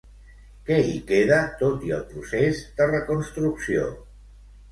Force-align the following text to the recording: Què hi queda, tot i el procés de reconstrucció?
Què 0.69 0.77
hi 0.91 0.95
queda, 1.11 1.35
tot 1.59 1.85
i 1.89 1.93
el 1.99 2.01
procés 2.13 2.63
de 2.79 2.87
reconstrucció? 2.93 3.85